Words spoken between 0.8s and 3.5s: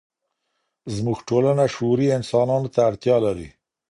زموږ ټولنه شعوري انسانانو ته اړتيا لري.